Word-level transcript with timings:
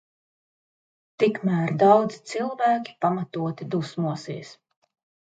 Tikmēr 1.23 1.73
daudzi 1.83 2.17
cilvēki 2.31 2.95
pamatoti 3.05 3.67
dusmosies. 3.75 4.55